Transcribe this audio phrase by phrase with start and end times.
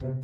[0.00, 0.14] Hello，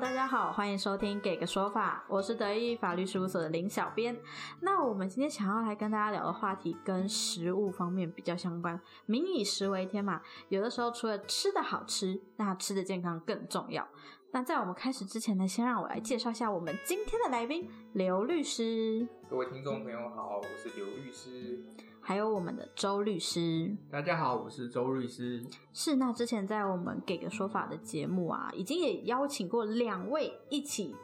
[0.00, 4.18] 大家好，欢迎收听《给个说法》，我是德意法律事务所的林小编。
[4.60, 8.80] 那我们今天想要来跟大家聊的话题跟食物方面比较相关。
[9.04, 13.86] 民以食为天嘛，有的时候除了吃的好吃，那吃的健康更重要。
[14.34, 21.62] 那在我们开始之前呢，先让我来介绍一下我们今天的来宾刘律师，各位听众朋友好，我是刘律师。
[22.00, 23.76] 还有我们的周律师。
[23.90, 25.44] 大家好，我是周律师。
[25.74, 30.96] 是，那之前在我们给个说法的节目啊，已经也邀请过两位一起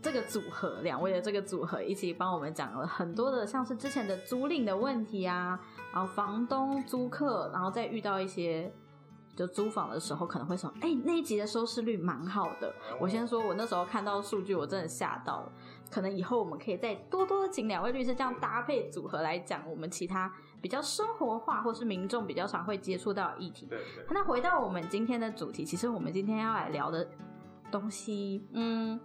[0.00, 5.60] 这个组合，两位的这个组合一起帮我们讲了很多的，像是之前的租赁的问题啊，
[5.92, 8.72] 然后房东租客，然后再遇到一些。
[9.38, 12.74] 就租房的时候可能会说，哎、那一集的收视率蛮好的。
[13.00, 15.52] 我先说，我那时候看到数据，我真的吓到了。
[15.88, 23.66] 可能以后我们可以再多多请两位律师这样搭配组合来讲我们其他比较生活化或是民众比较常会接触到的议题。
[23.66, 27.08] 对对，那回到我们今天的主题，其实我们今天要来聊的
[27.70, 28.98] 东西，嗯，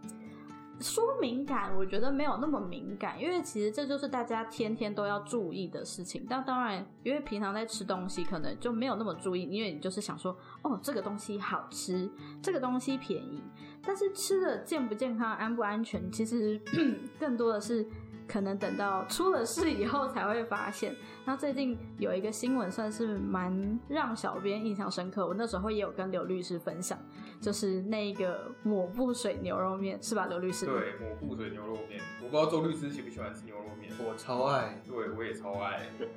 [0.83, 6.27] 说敏感，我觉得没有那么敏感，因为其实这就是大家天天都要注意的事情。
[6.29, 12.11] 但当然，因为平常在吃东西，可能就没有那么注意，因为你就是想说，哦，这个东西好吃，
[12.41, 13.41] 这个东西便宜，
[13.81, 16.61] 但是吃的健不健康、安不安全，其实
[17.17, 17.87] 更多的是。
[18.27, 20.95] 可能等到出了事以后才会发现。
[21.25, 25.25] 那最近有一个新闻，算是蛮让小编印象深刻。
[25.25, 26.97] 我那时候也有跟刘律师分享，
[27.39, 30.65] 就是那个抹布水牛肉面，是吧，刘律师？
[30.65, 33.91] 对，抹布水牛肉面，我不知道周律师喜不喜欢吃牛肉面。
[33.99, 35.83] 我超爱，对，我也超爱。
[35.97, 36.09] 对，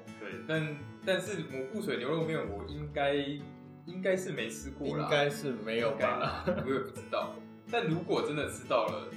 [0.49, 6.45] 但但是抹布水牛肉面，我应该应该是没吃过啦，应该是没有吧？
[6.47, 7.34] 我也不知道。
[7.71, 9.09] 但如果真的吃到了，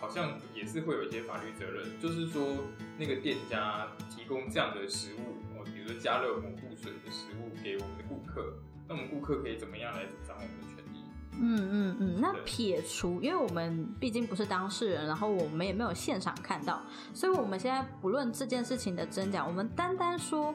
[0.00, 2.56] 好像也是会有一些法律责任，就是说
[2.98, 8.54] 那个店家提供这样的食物，哦，比如说加热抹布水的食物给我们的顾客，
[8.88, 11.04] 那我们顾客可以怎么样来主张我们的权利？
[11.42, 16.82] 嗯嗯嗯，那撇除，因为我们毕竟不是当事人，然后我们也没有现场看到，
[17.14, 20.54] 所以我们现在不论这件事情的真假，我们单单说，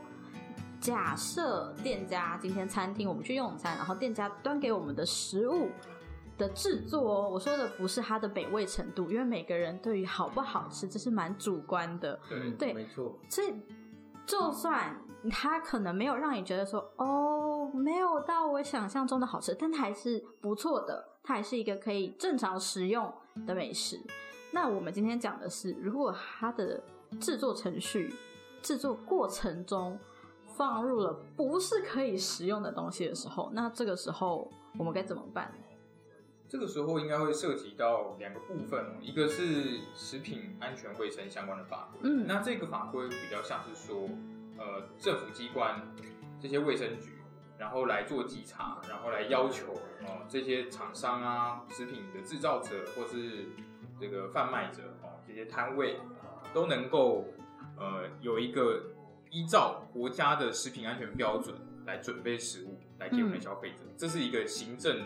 [0.79, 5.69] 假设店家今天餐厅我们去用餐，然后店家端给我们的食物
[6.37, 13.53] 的制作哦，我说的不是它的美味程度，因为每个人对于好不好吃这是蛮主观的，对对没错，所以，
[14.25, 14.99] 就算
[15.31, 23.11] 它可能没有让你觉得说哦，没有到我想象中的好吃，但它还是不错的，它还是一个可以正常食用
[23.47, 23.99] 的美食。
[24.51, 26.81] 那我们今天讲的是，如果它的
[27.19, 28.13] 制作程序、
[28.61, 29.97] 制作过程中
[30.45, 35.51] 放入了不是可以食用的东西的时候，那这个时候我们该怎么办？
[36.47, 42.25] 这个时候应该会涉及到两个部分哦，一个是食品安全卫生相关的法规，嗯。
[42.27, 44.09] 那这个法规比较像是说，
[44.57, 45.81] 呃，政府机关
[46.39, 47.13] 这些卫生局，
[47.57, 49.73] 然后来做稽查，然后来要求
[50.03, 53.47] 哦、这些厂商啊、食品的制造者或是
[53.99, 55.97] 这个贩卖者哦这些摊位
[56.53, 57.25] 都能够
[57.77, 58.83] 呃有一个
[59.31, 61.55] 依照国家的食品安全标准
[61.85, 65.01] 来准备食物来给我们消费者，这是一个行政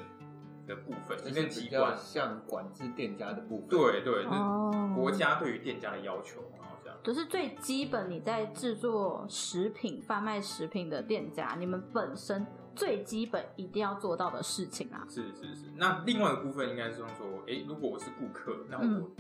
[0.69, 1.97] 的部分，这行是比较政机关。
[1.97, 3.67] 像管制店家的部分。
[3.67, 6.97] 对对，哦那国家对于店家的要求，然后这样。
[7.03, 15.03] 就是最基本，你在制作食品、贩卖食品的店家，你们本身最基本一定要做到的事情啊。
[15.09, 17.07] 是是是，那另外一个部分应该是说，
[17.47, 19.11] 诶，如果我是顾客，那我、嗯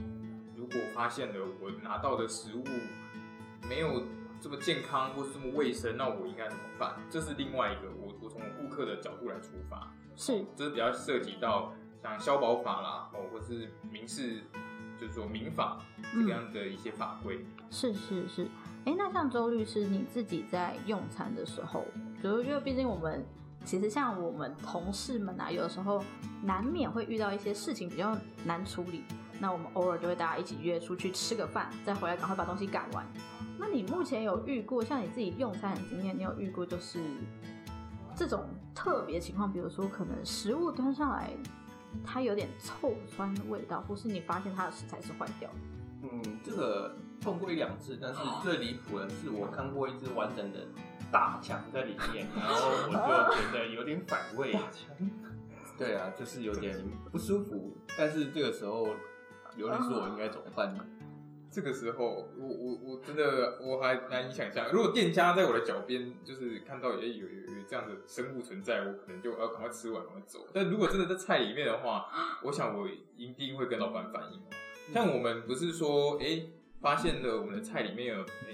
[0.59, 2.65] 如果发现了我拿到的食物
[3.69, 4.03] 没有
[4.41, 6.95] 这么健康或是这么卫生，那我应该怎么办？
[7.09, 11.71] 这是另外一个，我我从我顾客的角度来出发，是，就是比较涉及到
[12.03, 14.41] 像消保法啦，哦，或是民事，
[14.99, 15.79] 就是说民法
[16.13, 17.45] 这个样的一些法规。
[17.71, 18.45] 是是是。
[18.83, 21.85] 哎，那像周律师，你自己在用餐的时候，
[22.21, 23.25] 就是因为毕竟我们
[23.63, 26.03] 其实像我们同事们啊，有的时候
[26.43, 28.13] 难免会遇到一些事情比较
[28.43, 29.05] 难处理，
[29.39, 33.05] 那我们偶尔就会大家一起约出去吃个饭，再回来赶快把东西赶完。
[33.57, 36.99] 那你目前有遇过像你自己用餐的经验，你有遇过就是
[38.15, 38.45] 这种
[38.79, 41.29] 特别情况，比如说可能食物端上来，
[42.01, 45.55] 它有点臭酸的味道，或是你发现它的食材是坏掉的。
[46.03, 50.59] 嗯，这个碰过一两次，但是最离谱的是我看过一只完整的
[51.11, 54.57] 大强在里面，然后我就觉得有点反胃。
[55.77, 57.75] 对啊，就是有点不舒服。
[57.97, 58.87] 但是这个时候，
[59.57, 60.85] 有人说，我应该怎么办呢？
[61.51, 70.47] 这个时候，我我我真的我还难以想象，如果店家在我的脚边，就是看到有有有有这样的生物存在，我可能就要赶快吃完，赶快走。
[70.53, 72.07] 但如果真的在菜里面的话，
[72.43, 72.87] 我想我
[73.17, 74.39] 一定会跟老板反映。
[74.93, 76.43] 像我们不是说，哎、
[76.81, 78.53] 发现了我们的菜里面有，哎、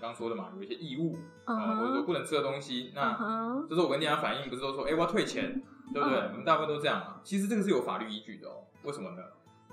[0.00, 5.62] 刚刚说的嘛，有一些异物嗯啊，或者说，不能吃的东西，嗯那哼，这时候我跟店家反映，不是都说，哎，我要退钱，
[5.92, 6.18] 对不对？
[6.18, 7.20] 嗯我们大部分都这样嘛。
[7.22, 8.66] 其实这个是有法律依据的哦。
[8.82, 9.22] 为什么呢？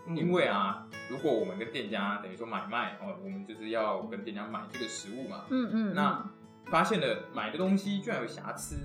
[0.07, 6.28] 嗯因为啊，如果我们跟店家等于说买卖哦，我们就是要跟店家买这个食物嘛，嗯嗯，那
[6.66, 8.78] 发现了买的东西居然有瑕疵，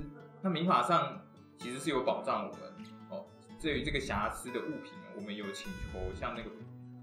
[0.43, 1.20] 那民法上
[1.58, 2.62] 其实是有保障我们
[3.11, 3.25] 哦。
[3.61, 6.50] 对于这个瑕疵的物品，我们有请求像那个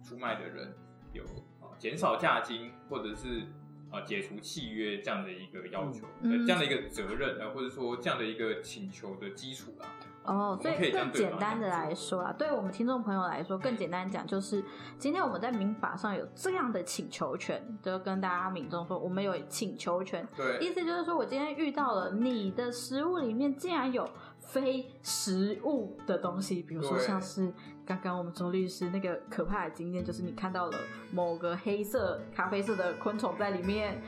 [0.04, 0.74] 出卖的人
[1.14, 1.24] 有
[1.60, 3.44] 啊减少价金，或者是
[3.90, 9.88] 啊解除契约这样的一个要求，嗯呃这样的一个责任，呃或者说这样的一个请求的基础啦。
[10.24, 14.64] 哦，所以以更简单的来说啊，对我们听众朋友来说，更简单讲就是，
[15.00, 24.08] 今天我们在民法上有这样的请求权，就跟大家民众说，我们有请求权，对，意思就是说我今天遇到了你的食物里面竟然有
[24.38, 27.52] 非食物的东西，比如说像是
[27.84, 30.78] 刚刚我们周律师那个可怕的经验，就是你看到了
[31.12, 34.00] 某个黑色、咖啡色的昆虫在里面，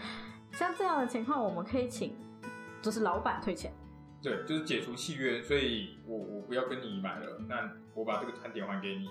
[0.51, 2.15] 像这样的情况，我们可以请
[2.83, 3.73] 就是老板退钱。
[4.23, 9.09] 对，就是解除契约，所以我我不要跟你买了，那我把这个餐点还给你，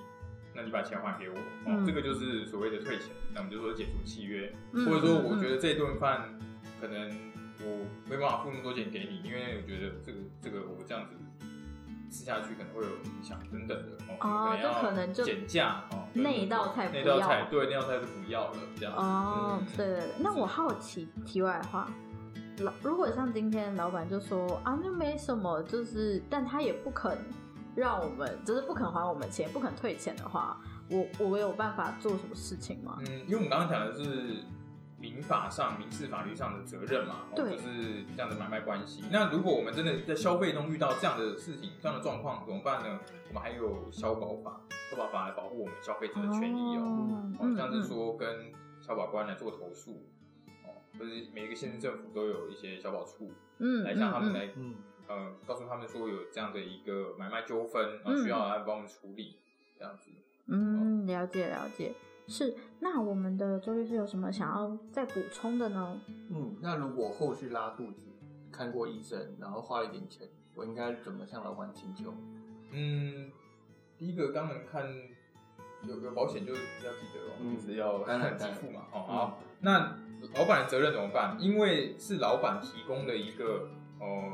[0.54, 6.38] 那你把钱还给我，哦，嗯这个就是所谓的退钱，那我们就说解除契约，嗯或者说嗯我觉得这顿饭
[6.80, 7.10] 可能
[7.60, 11.14] 我没办法付那么多钱给你，因为我觉得这个这个我这样子
[12.10, 21.90] 吃下去可能会有影响等等的，哦，哦要就可能就减价哦，那一道菜不那道要菜对那道菜就不要了，这样子哦，嗯对对对，那我好奇，题外话，
[22.58, 27.16] 老如果像今天老板就说啊，那没什么，就是，但他也不肯
[27.74, 30.60] 让我们，就是不肯还我们钱，不肯退钱的话，
[30.90, 32.98] 我我有办法做什么事情吗？
[33.00, 34.44] 嗯，因为我们刚刚讲的是
[34.98, 39.02] 民法上、民事法律上的责任嘛，就是这样的买卖关系。
[39.10, 43.00] 那如果我们真的在消费中遇到这样的事情、这样的状况，怎么办呢？
[43.28, 44.60] 我们还有消保法，
[44.90, 46.82] 消保法来保护我们消费者的权益哦。
[46.84, 50.04] 哦哦，像是说跟消保官来做投诉，
[50.94, 54.74] 哦，或者每一个县市政府都有一些消保处嗯来向他们嗯来嗯，
[55.08, 59.36] 呃，告诉他们说有这样的一个买卖纠纷，然后嗯需要来帮我们处理，
[59.78, 60.10] 这样子。
[60.46, 61.94] 嗯，了解了解。
[62.28, 66.00] 是，那我们的周律师有什么想要再补充的呢？
[66.30, 68.06] 嗯，那如果后续拉肚子，
[68.50, 72.14] 看过医生，然后花了一点钱，我应该怎么向老板请求？
[72.70, 73.30] 嗯，
[73.98, 74.86] 第一个当然看
[75.86, 78.86] 有有保险就要记得哦，嗯就是要当然 给付嘛。
[78.92, 79.98] 哦，嗯好，那
[80.34, 81.36] 老板的责任怎么办？
[81.40, 83.68] 因为是老板提供的一个
[84.00, 84.32] 呃，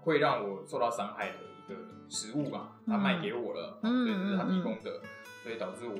[0.00, 1.78] 会让我受到伤害的一个
[2.08, 3.00] 食物嘛，他嗯。
[3.00, 5.00] 卖给我了，嗯是他嗯提供的，
[5.42, 5.96] 所以导致我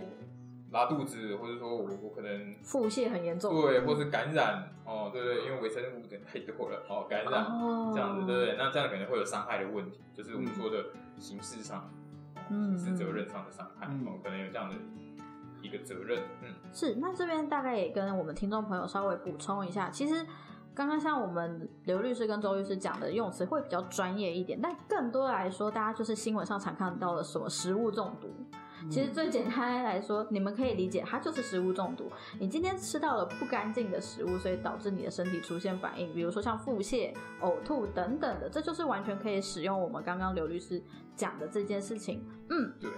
[0.73, 7.45] 拉肚子，或者说我我可能腹泻很严重，对，或是感染哦，对对，因为微生物的太多了哦，感染。
[7.45, 8.57] 哦，这样子，对不对？
[8.59, 10.85] 那这样可能会有伤害的问题，就是我们说的
[11.19, 11.89] 形式上、
[12.51, 14.07] 嗯刑事责任上的伤害，嗯。
[14.07, 14.75] 哦，可能有这样的
[15.63, 20.27] 一个责任，嗯，是，那这边大概也跟我们听众朋友稍微补充一下，其实
[20.75, 28.29] 刚刚像我们刘律师跟周律师讲的用词会比较专业一点，但更多来说，大家就是新闻上常看到的什么食物中毒。
[28.91, 32.13] 其实最简单来说，你们可以理解，它就是食物中毒。
[32.39, 40.81] 你今天吃到了不干净的食物，所以导致你的身体出现反应，比如说像腹泻、呕吐等等的，这就是完全可以使用我们刚刚刘律师
[41.17, 42.23] 讲的这件事情。
[42.51, 42.91] 嗯，对。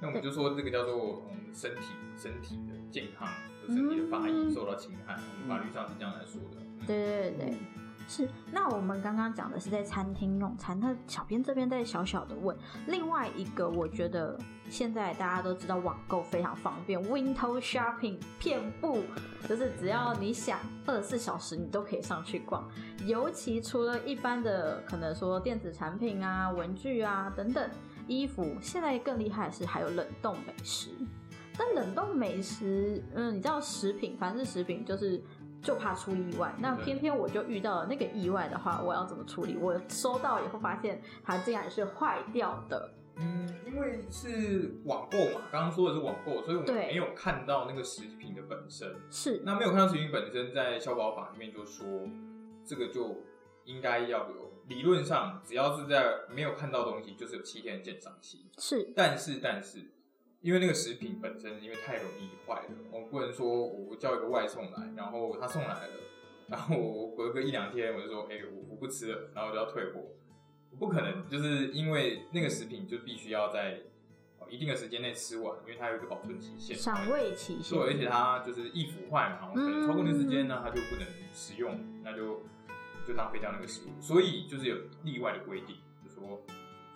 [0.00, 1.82] 那我们就说这个叫做嗯身体
[2.16, 3.26] 身体的健康
[3.60, 6.60] 和身体的法益嗯受到侵害，我们法律上是这样来说的。
[6.60, 7.58] 嗯对对对对。
[8.06, 12.54] 是，那我们刚刚讲的是在餐厅用餐，那小编这边再小小的问，
[12.86, 19.02] 另外一个我觉得现在大家都知道网购非常方便，Window Shopping 遍布，
[19.48, 22.68] 就是只要你想，二十四小时你都可以上去逛。
[23.06, 27.70] 尤其除了一般的可能说电子产品啊、文具啊等等，
[28.06, 30.90] 衣服，现在更厉害的是还有冷冻美食。
[31.56, 35.22] 但冷冻美食，嗯，你知道食品，凡是食品就是
[35.62, 36.54] 就怕出意外。
[36.58, 39.56] 那偏偏我就遇到了那个意外的话，我要怎么处理？
[39.56, 42.90] 我收到以后发现它竟然是坏掉的。
[43.16, 48.92] 嗯，因为是网购嘛，刚刚说的是网购，所以我们没有看到那个食品的本身。
[49.08, 51.86] 是，那没有看到食品本身，在消保法里面就说，
[52.66, 53.22] 这个就
[53.66, 58.50] 应该要有理论上，只要是在没有看到东西，就是有七天的鉴赏期。
[58.58, 59.78] 是，但是但是，
[60.44, 65.94] 因为那个食品本身因为太容易坏了，我不能说我叫一个外送来，然后他送来了，
[66.48, 70.02] 然后我隔个一两天我就说，哎、我我不吃了，然后我就要退货，
[70.78, 73.80] 不可能，就是因为那个食品就必须要在
[74.38, 77.86] 哦一定的时间内吃完，因为它有一个保存期限，赏味期限对，。
[77.86, 82.42] 而且它就是易腐坏嘛，可能超过那个时间呢，它就不能食用，那就
[83.08, 83.98] 就浪费掉那个食物。
[83.98, 86.44] 所以就是有例外的规定，就说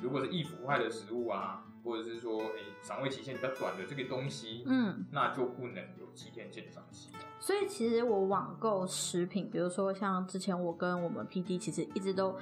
[0.00, 7.10] 如果是易腐坏的食物啊，或者是说诶赏味期限比较短的这个东西，嗯，那就不能有七天鉴赏期。
[7.40, 12.36] 所以其实我网购食品，比如说像之前我跟我们 P D 其实一直都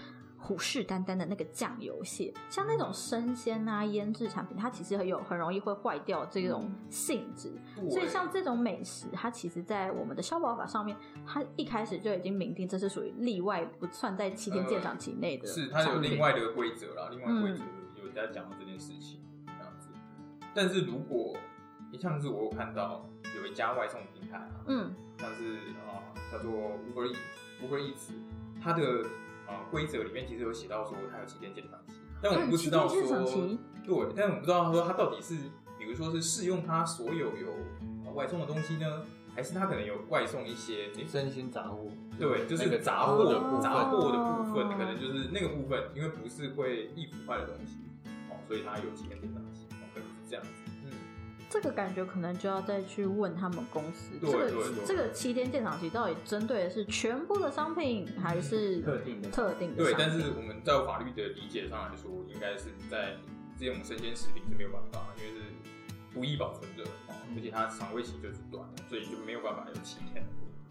[0.47, 7.51] 虎视眈眈的那个酱油蟹，像那种生鲜啊腌制产品，它其实有很容易会坏掉这种性质。
[7.91, 17.65] 所以像这种美食，它其实，在我们的消保法上面，它一开始就已经明定这是属于例外，不算在七天鉴赏期内的、是它有另外的规则啦，另外规则
[18.01, 19.89] 有在讲到这件事情这样子。
[20.55, 21.37] 但是如果
[21.91, 25.57] 你像是我有看到有一家外送平台啊，嗯，像是
[25.89, 26.53] 啊、叫做
[26.95, 28.13] Uber Eats，
[28.63, 29.03] 它的
[29.47, 32.99] 啊规则里面其实有写到说它有七天鉴赏期，但我们不知道说
[33.85, 35.35] 对，但我们不知道说它到底是
[35.79, 37.49] 比如说是适用它所有有
[38.05, 39.03] 呃外送的东西呢，
[39.35, 43.61] 还是它可能有外送一些诶生鲜杂物，对，就是杂货货的部分。
[43.61, 44.75] 杂货的部分，哦。
[44.77, 47.79] 可能就是那个部分，因为不是会易腐坏的东西，
[48.31, 50.51] 哦，所以它有七天鉴赏期，哦，可能是这样子。
[51.57, 63.17] 嗯，这个感觉可能就要再去问他们公司，对这个这个七天鉴赏期到底针对的是全部的商品，还是特定的特定的对，但是我们在法律的理解上来说，应该是在
[63.59, 65.47] 这种生鲜食品是没有办法，因为是
[66.13, 70.25] 不易保存的，哦，而且它赏味期就是短，所以就没有办法有七天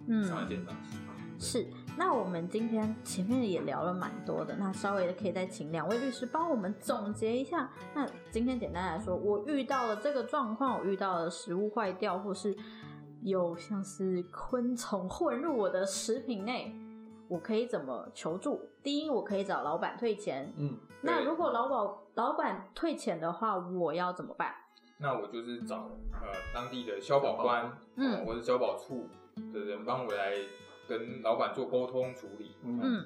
[0.08, 0.24] 嗯。
[0.28, 0.98] 上的鉴赏期。
[1.38, 7.72] 是，那我们今天前面也聊了蛮多的，那稍微可以再请两位律师帮我们总结一下。
[7.94, 12.56] 那今天简单来说，我遇到了这个状况，我遇到了食物坏掉，或是
[13.22, 16.76] 有像是昆虫混入我的食品内，
[17.30, 18.60] 我可以怎么求助？
[18.84, 20.54] 第一，我可以找老板退钱。
[20.58, 24.54] 嗯，那如果老板老板退钱的话，我要怎么办？
[24.98, 29.08] 那我就是找呃当地的消保官，嗯嗯，或者消保处
[29.54, 30.34] 的人帮我来
[30.88, 32.52] 跟老板做沟通处理。
[32.64, 33.06] 嗯嗯，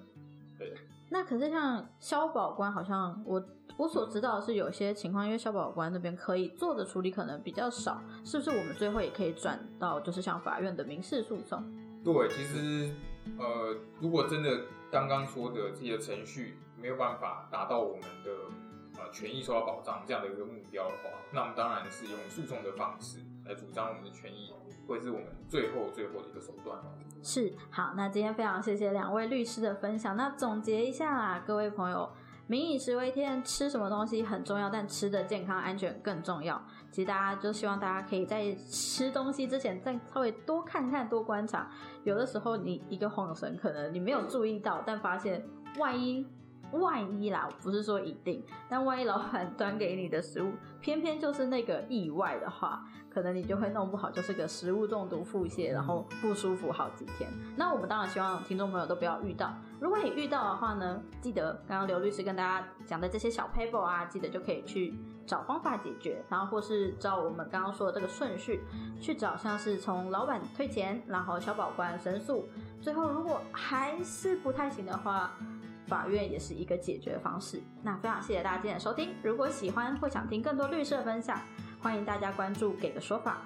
[0.57, 0.74] 对。
[1.12, 3.43] 那可是像消保官，好像我
[3.77, 8.51] 我所知道的是有些情况，因为消保官那边可以做的处理可能比较少，是不是？
[8.51, 11.63] 我们最后也可以转到就是像法院的民事诉讼？
[12.03, 12.93] 对，其实
[13.39, 18.31] 呃，如果真的刚刚说的这些程序没有办法达到我们的
[19.00, 23.17] 呃权益受到保障这样的一个目标的话，那我们当然是用诉讼的方式
[23.50, 24.53] 来主张我们的权益，
[24.88, 26.79] 会是我们最后最后的一个手段。
[27.24, 30.15] 是，好，那今天非常谢谢两位律师的分享。
[30.15, 32.08] 那总结一下啦，各位朋友，
[32.46, 36.63] 民以食为天，吃什么东西很重要，但吃的健康安全更重要。
[36.91, 41.72] 其实大家就希望大家可以在吃东西之前再稍微多看看、多观察。
[42.03, 45.44] 有的时候你一个晃神，可能你没有注意到，但发现
[45.79, 46.24] 万一
[46.71, 57.29] 万一啦，不是说一定，但万一老板端给你的食物偏偏就是那个意外的话，可能你就会弄不好，就是个食物中毒、腹泻，然后不舒服好几天。
[57.55, 59.51] 那我们当然希望听众朋友都不要遇到。
[59.79, 64.93] 如果你遇到的话呢，记得刚刚刘律师跟大家讲的这些小 paper 啊，记得就可以去
[65.25, 68.61] 找方法解决，然后或是照我们刚刚说的这个顺序
[69.01, 72.47] 去找，像是从老板退钱，然后小保官申诉，
[72.79, 75.31] 最后如果还是不太行的话。
[75.89, 77.62] 法院也是一个解决方式。
[77.84, 79.10] 那非常谢谢大家今天的收听。
[79.24, 81.38] 如果喜欢或想听更多律师的分享，
[81.81, 83.41] 欢迎大家关注“给个说法”，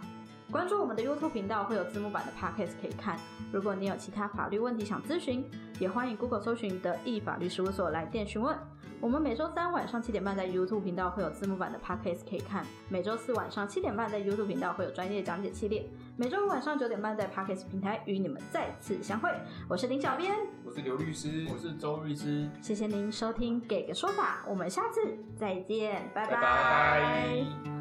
[0.52, 3.18] 关注我们的 YouTube 频道，会有字幕版的 Podcast 可以看。
[3.52, 5.44] 如果你有其他法律问题想咨询，
[5.80, 8.56] 也欢迎 Google 搜寻德意法律事务所来电询问。
[9.04, 19.30] 我们每周三晚上七点半在 YouTube 频道会有字幕版的 Podcast 可以看，每周四晚上七点半在 YouTube 频道会有专业讲解系列，每周五晚上九点半在 Podcast 平台与你们再次相会。
[19.68, 20.34] 我是林小编，
[20.64, 25.02] 我是刘律师，我是周律师，谢谢您收听《给个说法》，我们下次
[25.36, 27.73] 再见，拜拜拜